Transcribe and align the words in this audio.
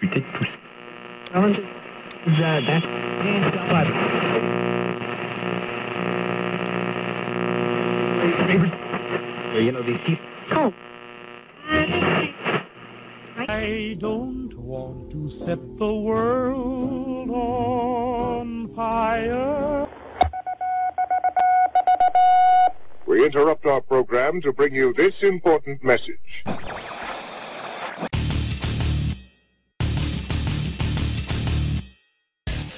discuter 0.00 0.24
tout 0.34 0.44
ça. 0.44 0.58
You 9.54 9.72
know, 9.72 9.82
these 9.82 9.98
people. 9.98 10.24
Oh. 10.52 10.72
I 13.48 13.96
don't 13.98 14.54
want 14.56 15.10
to 15.10 15.28
set 15.28 15.58
the 15.78 15.92
world 15.92 17.30
on 17.30 18.68
fire. 18.74 19.88
We 23.06 23.24
interrupt 23.24 23.66
our 23.66 23.80
program 23.80 24.40
to 24.42 24.52
bring 24.52 24.74
you 24.74 24.92
this 24.92 25.22
important 25.22 25.82
message. 25.82 26.44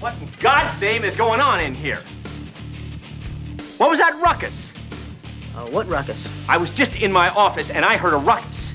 What 0.00 0.14
in 0.14 0.28
God's 0.40 0.80
name 0.80 1.04
is 1.04 1.14
going 1.14 1.42
on 1.42 1.60
in 1.60 1.74
here? 1.74 2.02
What 3.76 3.90
was 3.90 3.98
that 3.98 4.18
ruckus? 4.18 4.72
Uh, 5.54 5.66
what 5.66 5.86
ruckus? 5.88 6.26
I 6.48 6.56
was 6.56 6.70
just 6.70 6.96
in 6.96 7.12
my 7.12 7.28
office 7.28 7.68
and 7.68 7.84
I 7.84 7.98
heard 7.98 8.14
a 8.14 8.16
ruckus. 8.16 8.72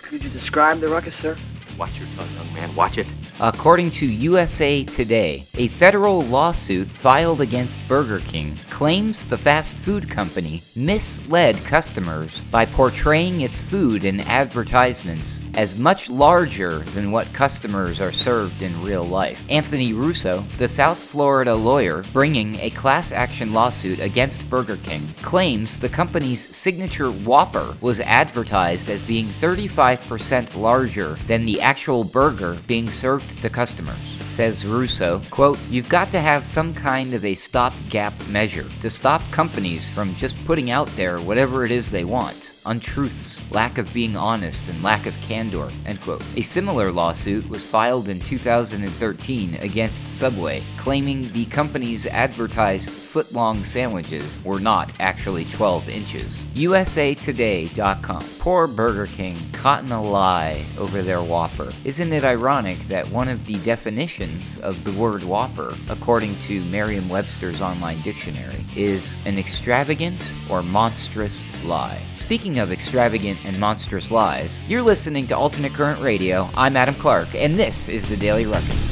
Could 0.00 0.22
you 0.22 0.30
describe 0.30 0.78
the 0.78 0.86
ruckus, 0.86 1.16
sir? 1.16 1.36
Watch 1.76 1.98
your 1.98 2.06
tongue, 2.14 2.28
young 2.36 2.54
man. 2.54 2.76
Watch 2.76 2.96
it. 2.96 3.08
According 3.40 3.90
to 3.92 4.06
USA 4.06 4.84
Today, 4.84 5.44
a 5.56 5.66
federal 5.66 6.20
lawsuit 6.22 6.88
filed 6.88 7.40
against 7.40 7.76
Burger 7.88 8.20
King 8.20 8.56
claims 8.82 9.26
the 9.26 9.38
fast 9.38 9.74
food 9.84 10.10
company 10.10 10.60
misled 10.74 11.54
customers 11.58 12.40
by 12.50 12.66
portraying 12.66 13.42
its 13.42 13.60
food 13.60 14.02
in 14.02 14.18
advertisements 14.22 15.40
as 15.54 15.78
much 15.78 16.10
larger 16.10 16.80
than 16.80 17.12
what 17.12 17.32
customers 17.32 18.00
are 18.00 18.10
served 18.10 18.60
in 18.60 18.82
real 18.82 19.04
life. 19.04 19.40
Anthony 19.48 19.92
Russo, 19.92 20.44
the 20.58 20.66
South 20.66 20.98
Florida 20.98 21.54
lawyer 21.54 22.02
bringing 22.12 22.56
a 22.56 22.70
class 22.70 23.12
action 23.12 23.52
lawsuit 23.52 24.00
against 24.00 24.50
Burger 24.50 24.78
King, 24.78 25.06
claims 25.22 25.78
the 25.78 25.88
company's 25.88 26.44
signature 26.56 27.12
Whopper 27.12 27.76
was 27.80 28.00
advertised 28.00 28.90
as 28.90 29.00
being 29.00 29.28
35% 29.28 30.56
larger 30.56 31.14
than 31.28 31.44
the 31.44 31.60
actual 31.60 32.02
burger 32.02 32.58
being 32.66 32.88
served 32.88 33.40
to 33.42 33.48
customers. 33.48 33.94
Says 34.22 34.64
Russo, 34.64 35.20
quote, 35.30 35.58
You've 35.68 35.90
got 35.90 36.10
to 36.12 36.20
have 36.20 36.44
some 36.46 36.72
kind 36.74 37.12
of 37.12 37.22
a 37.24 37.34
stopgap 37.34 38.14
measure 38.28 38.66
to 38.80 38.90
stop 38.90 39.22
companies 39.30 39.88
from 39.88 40.14
just 40.16 40.36
putting 40.44 40.70
out 40.70 40.88
there 40.88 41.20
whatever 41.20 41.64
it 41.64 41.70
is 41.70 41.90
they 41.90 42.04
want 42.04 42.52
untruths, 42.66 43.38
lack 43.50 43.78
of 43.78 43.92
being 43.92 44.16
honest, 44.16 44.68
and 44.68 44.82
lack 44.82 45.06
of 45.06 45.14
candor. 45.22 45.70
End 45.86 46.00
quote. 46.00 46.24
A 46.36 46.42
similar 46.42 46.90
lawsuit 46.90 47.48
was 47.48 47.64
filed 47.64 48.08
in 48.08 48.20
2013 48.20 49.56
against 49.56 50.06
Subway, 50.06 50.62
claiming 50.78 51.32
the 51.32 51.46
company's 51.46 52.06
advertised 52.06 52.90
foot-long 53.12 53.62
sandwiches 53.62 54.42
were 54.42 54.58
not 54.58 54.90
actually 54.98 55.44
12 55.44 55.86
inches. 55.90 56.44
USAToday.com. 56.54 58.22
Poor 58.38 58.66
Burger 58.66 59.06
King 59.06 59.36
caught 59.52 59.84
in 59.84 59.92
a 59.92 60.02
lie 60.02 60.64
over 60.78 61.02
their 61.02 61.22
Whopper. 61.22 61.74
Isn't 61.84 62.10
it 62.14 62.24
ironic 62.24 62.78
that 62.86 63.06
one 63.10 63.28
of 63.28 63.44
the 63.44 63.56
definitions 63.66 64.58
of 64.60 64.82
the 64.84 64.98
word 64.98 65.24
Whopper, 65.24 65.76
according 65.90 66.34
to 66.46 66.64
Merriam-Webster's 66.64 67.60
online 67.60 68.00
dictionary, 68.00 68.64
is 68.74 69.12
an 69.26 69.38
extravagant 69.38 70.24
or 70.48 70.62
monstrous 70.62 71.44
lie? 71.66 72.00
Speaking 72.14 72.60
of 72.60 72.72
extravagant 72.72 73.44
and 73.44 73.60
monstrous 73.60 74.10
lies, 74.10 74.58
you're 74.66 74.80
listening 74.80 75.26
to 75.26 75.36
Alternate 75.36 75.74
Current 75.74 76.00
Radio. 76.00 76.48
I'm 76.56 76.78
Adam 76.78 76.94
Clark, 76.94 77.34
and 77.34 77.56
this 77.56 77.90
is 77.90 78.06
the 78.06 78.16
Daily 78.16 78.46
Ruckus. 78.46 78.91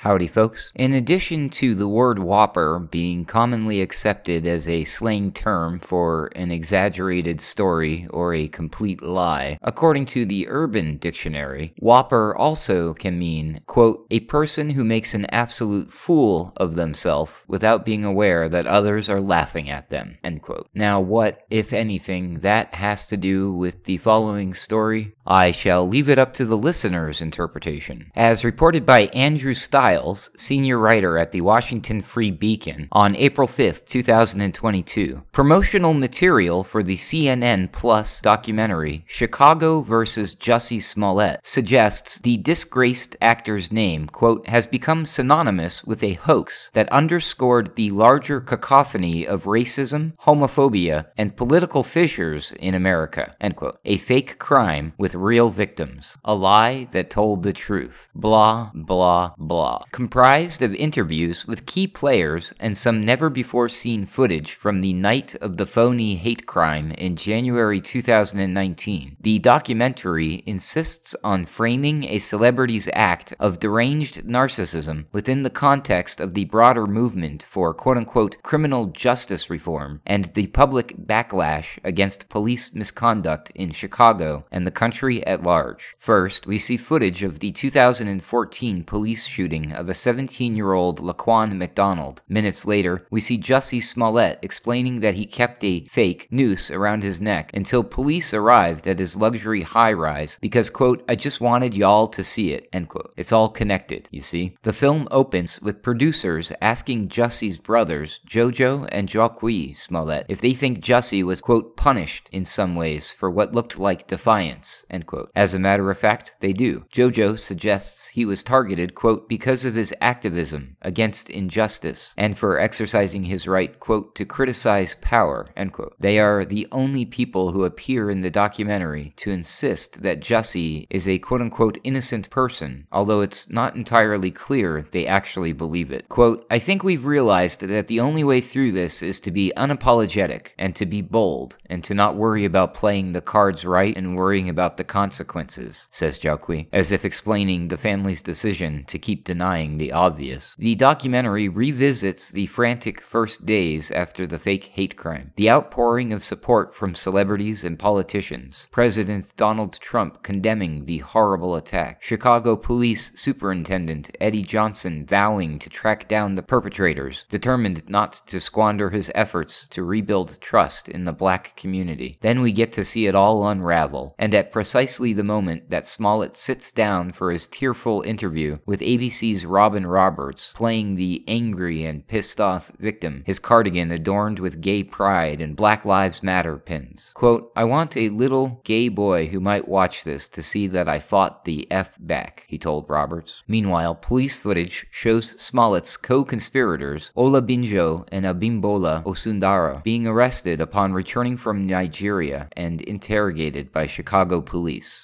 Howdy, 0.00 0.28
folks. 0.28 0.72
In 0.74 0.94
addition 0.94 1.50
to 1.50 1.74
the 1.74 1.86
word 1.86 2.18
whopper 2.18 2.78
being 2.78 3.26
commonly 3.26 3.82
accepted 3.82 4.46
as 4.46 4.66
a 4.66 4.86
slang 4.86 5.30
term 5.30 5.78
for 5.78 6.30
an 6.34 6.50
exaggerated 6.50 7.38
story 7.42 8.06
or 8.08 8.32
a 8.32 8.48
complete 8.48 9.02
lie, 9.02 9.58
according 9.60 10.06
to 10.06 10.24
the 10.24 10.48
Urban 10.48 10.96
Dictionary, 10.96 11.74
whopper 11.80 12.34
also 12.34 12.94
can 12.94 13.18
mean, 13.18 13.60
quote, 13.66 14.06
a 14.10 14.20
person 14.20 14.70
who 14.70 14.84
makes 14.84 15.12
an 15.12 15.26
absolute 15.26 15.92
fool 15.92 16.54
of 16.56 16.76
themselves 16.76 17.32
without 17.46 17.84
being 17.84 18.06
aware 18.06 18.48
that 18.48 18.66
others 18.66 19.10
are 19.10 19.20
laughing 19.20 19.68
at 19.68 19.90
them, 19.90 20.16
end 20.24 20.40
quote. 20.40 20.70
Now, 20.72 20.98
what, 20.98 21.44
if 21.50 21.74
anything, 21.74 22.38
that 22.38 22.72
has 22.72 23.04
to 23.08 23.18
do 23.18 23.52
with 23.52 23.84
the 23.84 23.98
following 23.98 24.54
story, 24.54 25.14
I 25.30 25.52
shall 25.52 25.86
leave 25.86 26.08
it 26.08 26.18
up 26.18 26.34
to 26.34 26.44
the 26.44 26.56
listener's 26.56 27.20
interpretation. 27.20 28.10
As 28.16 28.44
reported 28.44 28.84
by 28.84 29.02
Andrew 29.14 29.54
Stiles, 29.54 30.28
senior 30.36 30.76
writer 30.76 31.18
at 31.18 31.30
the 31.30 31.40
Washington 31.42 32.00
Free 32.00 32.32
Beacon, 32.32 32.88
on 32.90 33.14
April 33.14 33.46
5, 33.46 33.84
2022, 33.84 35.22
promotional 35.30 35.94
material 35.94 36.64
for 36.64 36.82
the 36.82 36.96
CNN 36.96 37.70
Plus 37.70 38.20
documentary 38.20 39.04
Chicago 39.06 39.82
vs. 39.82 40.34
Jussie 40.34 40.82
Smollett 40.82 41.38
suggests 41.44 42.18
the 42.18 42.36
disgraced 42.38 43.14
actor's 43.20 43.70
name, 43.70 44.08
quote, 44.08 44.48
has 44.48 44.66
become 44.66 45.06
synonymous 45.06 45.84
with 45.84 46.02
a 46.02 46.14
hoax 46.14 46.70
that 46.72 46.88
underscored 46.88 47.76
the 47.76 47.92
larger 47.92 48.40
cacophony 48.40 49.24
of 49.24 49.44
racism, 49.44 50.12
homophobia, 50.24 51.06
and 51.16 51.36
political 51.36 51.84
fissures 51.84 52.50
in 52.58 52.74
America, 52.74 53.36
end 53.40 53.54
quote. 53.54 53.78
A 53.84 53.96
fake 53.96 54.40
crime 54.40 54.92
with 54.98 55.19
real 55.20 55.50
victims. 55.50 56.16
A 56.24 56.34
lie 56.34 56.88
that 56.92 57.10
told 57.10 57.42
the 57.42 57.52
truth. 57.52 58.08
Blah, 58.14 58.70
blah, 58.74 59.34
blah 59.38 59.84
comprised 59.92 60.62
of 60.62 60.74
interviews 60.74 61.46
with 61.46 61.66
key 61.66 61.86
players 61.86 62.54
and 62.58 62.76
some 62.76 63.00
never 63.00 63.28
before 63.28 63.68
seen 63.68 64.06
footage 64.06 64.52
from 64.52 64.80
the 64.80 64.92
night 64.92 65.34
of 65.36 65.56
the 65.56 65.66
phony 65.66 66.14
hate 66.14 66.46
crime 66.46 66.90
in 66.92 67.16
January 67.16 67.80
2019. 67.80 69.16
The 69.20 69.38
documentary 69.40 70.42
insists 70.46 71.14
on 71.22 71.44
framing 71.44 72.04
a 72.04 72.18
celebrity's 72.18 72.88
act 72.92 73.34
of 73.38 73.60
deranged 73.60 74.24
narcissism 74.24 75.06
within 75.12 75.42
the 75.42 75.50
context 75.50 76.20
of 76.20 76.34
the 76.34 76.44
broader 76.46 76.86
movement 76.86 77.42
for 77.42 77.74
quote 77.74 77.96
unquote 77.96 78.36
criminal 78.42 78.86
justice 78.86 79.50
reform 79.50 80.00
and 80.06 80.26
the 80.34 80.46
public 80.48 80.96
backlash 80.96 81.78
against 81.84 82.28
police 82.28 82.74
misconduct 82.74 83.50
in 83.54 83.70
Chicago 83.70 84.46
and 84.50 84.66
the 84.66 84.70
country 84.70 84.99
at 85.00 85.42
large. 85.42 85.94
First, 85.98 86.46
we 86.46 86.58
see 86.58 86.76
footage 86.76 87.22
of 87.22 87.38
the 87.38 87.52
2014 87.52 88.84
police 88.84 89.24
shooting 89.24 89.72
of 89.72 89.88
a 89.88 89.94
17 89.94 90.56
year 90.56 90.74
old 90.74 91.00
Laquan 91.00 91.56
McDonald. 91.56 92.20
Minutes 92.28 92.66
later, 92.66 93.06
we 93.10 93.22
see 93.22 93.38
Jussie 93.38 93.82
Smollett 93.82 94.38
explaining 94.42 95.00
that 95.00 95.14
he 95.14 95.24
kept 95.24 95.64
a 95.64 95.86
fake 95.86 96.28
noose 96.30 96.70
around 96.70 97.02
his 97.02 97.18
neck 97.18 97.50
until 97.54 97.82
police 97.82 98.34
arrived 98.34 98.86
at 98.86 98.98
his 98.98 99.16
luxury 99.16 99.62
high 99.62 99.92
rise 99.92 100.36
because, 100.42 100.68
quote, 100.68 101.02
I 101.08 101.16
just 101.16 101.40
wanted 101.40 101.72
y'all 101.72 102.06
to 102.08 102.22
see 102.22 102.52
it, 102.52 102.68
end 102.70 102.90
quote. 102.90 103.14
It's 103.16 103.32
all 103.32 103.48
connected, 103.48 104.06
you 104.10 104.20
see. 104.20 104.56
The 104.62 104.74
film 104.74 105.08
opens 105.10 105.62
with 105.62 105.82
producers 105.82 106.52
asking 106.60 107.08
Jussie's 107.08 107.56
brothers, 107.56 108.20
Jojo 108.28 108.86
and 108.92 109.08
Jocqui 109.08 109.74
Smollett, 109.74 110.26
if 110.28 110.42
they 110.42 110.52
think 110.52 110.84
Jussie 110.84 111.24
was, 111.24 111.40
quote, 111.40 111.76
punished 111.78 112.28
in 112.32 112.44
some 112.44 112.74
ways 112.76 113.10
for 113.10 113.30
what 113.30 113.54
looked 113.54 113.78
like 113.78 114.06
defiance, 114.06 114.84
end 114.90 115.06
quote. 115.06 115.30
As 115.34 115.54
a 115.54 115.58
matter 115.58 115.90
of 115.90 115.98
fact, 115.98 116.36
they 116.40 116.52
do. 116.52 116.84
Jojo 116.92 117.38
suggests 117.38 118.08
he 118.08 118.24
was 118.24 118.42
targeted, 118.42 118.94
quote, 118.94 119.28
because 119.28 119.64
of 119.64 119.74
his 119.74 119.94
activism 120.00 120.76
against 120.82 121.30
injustice 121.30 122.14
and 122.16 122.36
for 122.36 122.58
exercising 122.58 123.24
his 123.24 123.46
right, 123.46 123.78
quote, 123.80 124.14
to 124.16 124.24
criticize 124.24 124.96
power, 125.00 125.50
end 125.56 125.72
quote. 125.72 125.94
They 125.98 126.18
are 126.18 126.44
the 126.44 126.66
only 126.72 127.04
people 127.04 127.52
who 127.52 127.64
appear 127.64 128.10
in 128.10 128.20
the 128.20 128.30
documentary 128.30 129.14
to 129.16 129.30
insist 129.30 130.02
that 130.02 130.20
Jussie 130.20 130.86
is 130.90 131.06
a 131.06 131.18
quote 131.18 131.40
unquote 131.40 131.78
innocent 131.84 132.30
person, 132.30 132.86
although 132.92 133.20
it's 133.20 133.48
not 133.48 133.76
entirely 133.76 134.30
clear 134.30 134.82
they 134.82 135.06
actually 135.06 135.52
believe 135.52 135.92
it. 135.92 136.08
Quote, 136.08 136.44
I 136.50 136.58
think 136.58 136.82
we've 136.82 137.06
realized 137.06 137.60
that 137.60 137.86
the 137.88 138.00
only 138.00 138.24
way 138.24 138.40
through 138.40 138.72
this 138.72 139.02
is 139.02 139.20
to 139.20 139.30
be 139.30 139.52
unapologetic 139.56 140.48
and 140.58 140.74
to 140.76 140.86
be 140.86 141.02
bold 141.02 141.56
and 141.66 141.84
to 141.84 141.94
not 141.94 142.16
worry 142.16 142.44
about 142.44 142.74
playing 142.74 143.12
the 143.12 143.20
cards 143.20 143.64
right 143.64 143.96
and 143.96 144.16
worrying 144.16 144.48
about 144.48 144.76
the 144.80 144.84
consequences, 144.84 145.88
says 145.90 146.18
Jocqui, 146.18 146.66
as 146.72 146.90
if 146.90 147.04
explaining 147.04 147.68
the 147.68 147.76
family's 147.76 148.22
decision 148.22 148.82
to 148.86 148.98
keep 148.98 149.24
denying 149.24 149.76
the 149.76 149.92
obvious. 149.92 150.54
The 150.58 150.74
documentary 150.74 151.50
revisits 151.50 152.30
the 152.30 152.46
frantic 152.46 153.02
first 153.02 153.44
days 153.44 153.90
after 153.90 154.26
the 154.26 154.38
fake 154.38 154.70
hate 154.72 154.96
crime, 154.96 155.32
the 155.36 155.50
outpouring 155.50 156.14
of 156.14 156.24
support 156.24 156.74
from 156.74 156.94
celebrities 156.94 157.62
and 157.62 157.78
politicians, 157.78 158.68
President 158.70 159.34
Donald 159.36 159.78
Trump 159.80 160.22
condemning 160.22 160.86
the 160.86 160.98
horrible 160.98 161.56
attack, 161.56 162.02
Chicago 162.02 162.56
Police 162.56 163.10
Superintendent 163.14 164.16
Eddie 164.18 164.44
Johnson 164.44 165.04
vowing 165.04 165.58
to 165.58 165.68
track 165.68 166.08
down 166.08 166.36
the 166.36 166.42
perpetrators, 166.42 167.24
determined 167.28 167.86
not 167.86 168.26
to 168.28 168.40
squander 168.40 168.88
his 168.88 169.12
efforts 169.14 169.68
to 169.68 169.84
rebuild 169.84 170.40
trust 170.40 170.88
in 170.88 171.04
the 171.04 171.12
black 171.12 171.54
community. 171.54 172.16
Then 172.22 172.40
we 172.40 172.52
get 172.52 172.72
to 172.72 172.84
see 172.86 173.06
it 173.06 173.14
all 173.14 173.46
unravel, 173.46 174.14
and 174.18 174.32
at 174.34 174.52
precisely 174.70 175.12
the 175.12 175.24
moment 175.24 175.68
that 175.68 175.84
Smollett 175.84 176.36
sits 176.36 176.70
down 176.70 177.10
for 177.10 177.32
his 177.32 177.48
tearful 177.48 178.02
interview 178.02 178.56
with 178.66 178.78
ABC's 178.78 179.44
Robin 179.44 179.84
Roberts, 179.84 180.52
playing 180.54 180.94
the 180.94 181.24
angry 181.26 181.84
and 181.84 182.06
pissed 182.06 182.40
off 182.40 182.70
victim, 182.78 183.24
his 183.26 183.40
cardigan 183.40 183.90
adorned 183.90 184.38
with 184.38 184.60
gay 184.60 184.84
pride 184.84 185.40
and 185.40 185.56
Black 185.56 185.84
Lives 185.84 186.22
Matter 186.22 186.56
pins. 186.56 187.10
Quote, 187.14 187.50
I 187.56 187.64
want 187.64 187.96
a 187.96 188.10
little 188.10 188.60
gay 188.62 188.88
boy 188.88 189.26
who 189.26 189.40
might 189.40 189.66
watch 189.66 190.04
this 190.04 190.28
to 190.28 190.40
see 190.40 190.68
that 190.68 190.88
I 190.88 191.00
fought 191.00 191.44
the 191.46 191.66
F 191.72 191.96
back, 191.98 192.44
he 192.46 192.56
told 192.56 192.88
Roberts. 192.88 193.42
Meanwhile, 193.48 193.96
police 193.96 194.38
footage 194.38 194.86
shows 194.92 195.30
Smollett's 195.42 195.96
co 195.96 196.24
conspirators, 196.24 197.10
Olabinjo 197.16 198.06
and 198.12 198.24
Abimbola 198.24 199.02
Osundairo, 199.02 199.82
being 199.82 200.06
arrested 200.06 200.60
upon 200.60 200.92
returning 200.92 201.36
from 201.36 201.66
Nigeria 201.66 202.48
and 202.56 202.80
interrogated 202.82 203.72
by 203.72 203.88
Chicago 203.88 204.40
police. 204.40 204.59